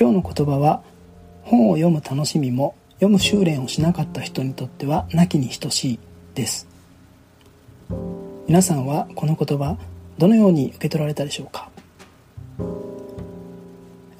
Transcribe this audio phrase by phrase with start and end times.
[0.00, 0.84] 今日の言葉は
[1.42, 5.98] 本を読む楽しみも読む修練をしなかった人にとってはなきに等しい
[6.36, 6.68] です。
[8.46, 9.76] 皆さんはこの言葉
[10.16, 11.68] どのように受け取られたでしょうか？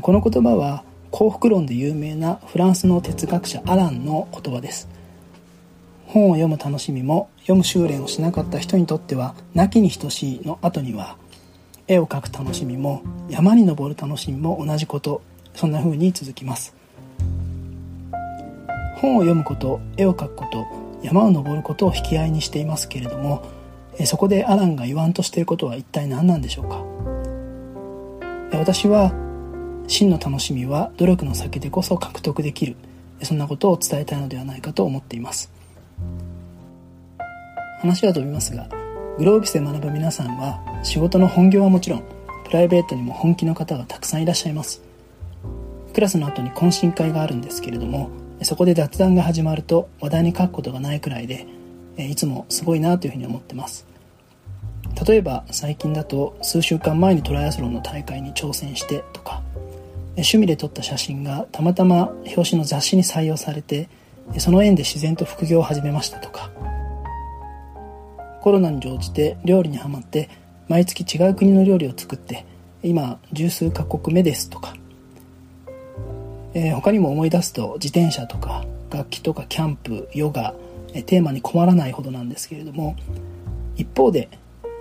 [0.00, 4.88] この言葉は幸福論で有名なフランスの哲学者アランの言葉です。
[6.06, 11.16] 本を読む楽しみも読む修練をしなかった人にとってはなきに等しいの後には
[11.88, 15.20] 絵を描く楽しみも山に登る楽しみも同じこと。
[15.54, 16.74] そんな風に続きます。
[18.96, 20.66] 本を読むこと絵を描くこと
[21.02, 23.42] 山を登ることを引き合いにしていますけれども
[24.06, 26.82] そこでアランが言わんとしていることは一体何なんでしょうか？
[28.56, 29.12] 私は
[29.86, 32.76] 真の楽しみは努力の先でこそ獲得できる
[33.22, 35.52] そんなことを伝えたいのではないかと思っています。
[37.80, 38.68] 話は飛びますが
[39.18, 42.02] グロービスで学ぶ皆さんは仕事の本業はもちろん
[42.44, 44.82] プライベートにも本気の方がたくさんいらっしゃいます。
[45.94, 48.10] クラスの後に懇親会があるんですけれども
[48.42, 51.46] そこで雑談が始まると話題に書くことがないくらいで
[51.96, 53.86] いつもすごいなというふうに思ってます。
[55.06, 59.42] 例えば最近だと数週間前にトライアスロンの大会に挑戦してとか
[60.16, 63.88] 趣味で撮った写真がたまたま表紙の雑誌に採用されて
[64.38, 66.50] その縁で自然と副業を始めましたとか。
[68.44, 70.28] コロナに乗じて料理にはまって
[70.68, 72.44] 毎月違う国の料理を作って
[72.82, 74.76] 今十数カ国目ですとか、
[76.54, 80.54] えー、他にも思い出すと自転車とか楽器とかキャンプヨガ
[80.92, 82.96] えテーマに困らないほどなんですけれども
[83.76, 84.28] 一方で、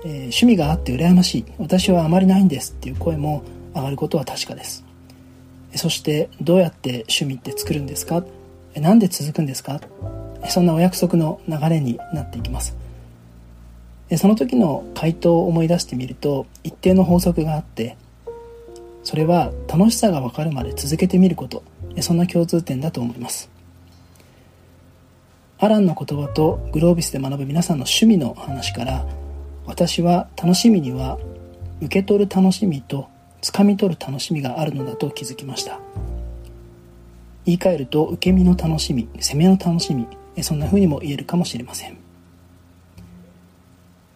[0.05, 3.44] えー、趣味があって羨ましい私はあまりないんですっていう声も
[3.75, 4.85] 上がることは確かです。
[5.75, 8.23] そしてどうやって趣味って作るんですか？
[8.75, 9.81] 何で続くんですか？
[10.47, 12.77] そんなお約束の流れになっていきます。
[14.17, 17.97] その時の回答を思い出してみると一定の法則があって
[19.03, 21.63] それは楽しさが分かるまで続けてみること。
[22.01, 23.50] そんな共通点だと思います。
[25.59, 29.05] アランの言葉とグロービスで学ぶ皆さんの趣味の話から
[29.66, 31.17] 私は楽しみには
[31.79, 33.07] 受け取る楽しみと
[33.41, 35.79] 掴み取る楽しみがあるのだと気づきました。
[37.45, 40.07] 言い換えると受け身の楽しみ攻めの楽しみ
[40.41, 41.97] そんな風にも言えるかもしれません。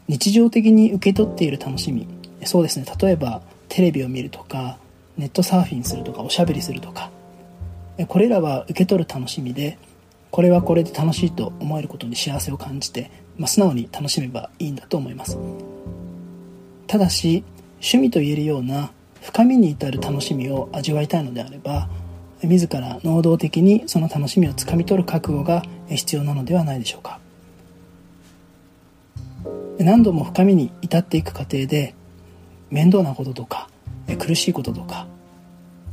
[0.08, 2.08] 日常的に受け取っている楽しみ
[2.46, 2.86] そうですね。
[3.02, 3.42] 例えば
[3.78, 4.80] テレビを見るとか
[5.18, 7.12] ネットサーフィンするとかおしゃべりするとか
[8.08, 9.78] これらは受け取る楽しみで
[10.32, 15.38] これはこれで楽しいと思えることに幸せを感じて、まあ、素直に楽しめばいいんだと思います。
[16.88, 17.44] ただし
[17.74, 18.90] 趣味と言えるような
[19.22, 21.88] 深みに至る楽しみを味わいたいのであれば
[22.42, 27.20] 自ら能動的にその楽しみをつかみ取る覚悟が必要なのではないでしょうか。
[29.78, 31.94] 何度も深みに至っていく過程で
[32.70, 33.70] 面倒なこととか
[34.20, 35.08] 苦しいこととか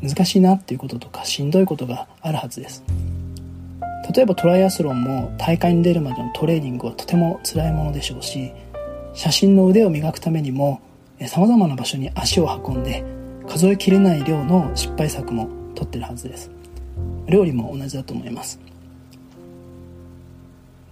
[0.02, 2.84] 難しいなっていうこととかしんどいことがあるはずです。
[4.14, 8.52] 例えばトライアスロンも大会に出るまでのトレーニングはとても辛いものでしょうし
[9.14, 10.82] 写真の腕を磨くためにも
[11.26, 13.02] さまざまな場所に足を運んで
[13.48, 16.50] 数えきれない量の失敗作も取ってるはずです。
[17.26, 18.60] 料理も同じだと思います。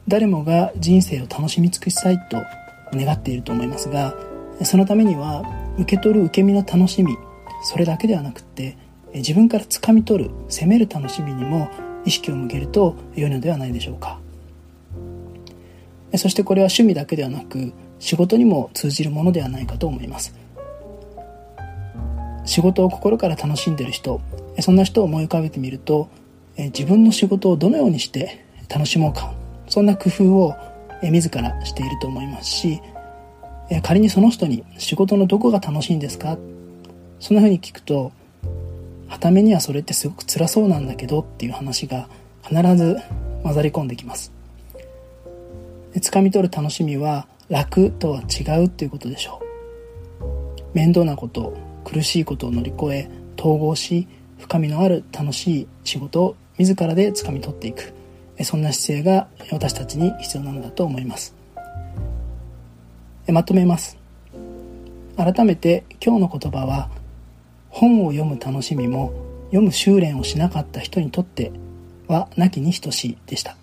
[0.09, 2.39] 誰もが人生を楽しみ尽くしたいと
[2.93, 4.15] 願っていると思いますが
[4.63, 5.43] そのためには
[5.79, 7.17] 受け取る受け身の楽しみ
[7.63, 8.77] それだけではなくって
[9.15, 11.71] 自分から掴み取る責める楽しみにも
[12.05, 14.19] 意識を向けると良いのではないでしょうか。
[16.17, 20.35] そしてこれは趣味だけではなく仕事にも通じるものではないかと思います。
[22.45, 24.21] 仕事を心から楽しんでいる人
[24.61, 26.09] そんな人を思い浮かべてみると
[26.57, 29.33] 自分の仕事をどのようにして楽しもうか
[29.69, 30.55] そんな工夫を
[31.03, 32.81] 自らしていると思いますし
[33.81, 36.37] 仮にその人に仕事のどこが楽しいんですか？
[37.21, 38.13] そんな風に聞くと
[39.09, 42.09] はためにはそれってすごく辛そうなんだけどっていう話が
[42.43, 42.97] 必ず
[43.43, 44.33] 混ざり込んできます。
[45.95, 50.63] 掴み取る楽しみは楽とは違うっていうことでしょう。
[50.75, 51.55] 面倒なこと
[51.85, 54.09] 苦しいことを乗り越え統合し
[54.39, 57.93] 深みのある楽しい仕事を自らで掴み取っていく。
[58.43, 61.35] そんな姿勢が私たちに必要なのだと思います。
[63.29, 63.97] まとめます。
[65.17, 66.91] 改めて今日の言葉は
[67.69, 69.13] 本を読む楽しみも
[69.47, 71.53] 読む修練をしなかった人にとって
[72.09, 73.57] はなきに等しいでした。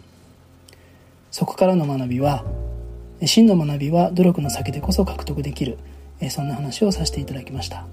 [1.31, 2.45] そこからの学びは
[3.25, 5.77] 真の学びは努力の先でこそ獲得できる
[6.29, 7.85] そんな話をさせていただきました。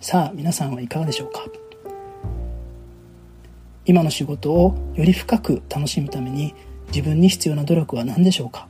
[0.00, 1.44] さあ皆さんはいかがでしょうか。
[3.84, 6.54] 今の仕事をより深く楽しむために
[6.88, 8.68] 自分に必要な努力は何でしょうか。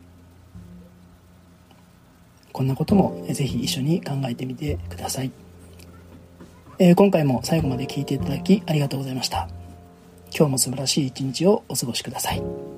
[2.52, 5.30] こんなこともぜひ一緒に考えてみてください。
[6.78, 9.48] えー、今回も最後まで聞いていただきありがとうございました。
[10.34, 12.71] 今日も素晴らしい一日をお過ごしください。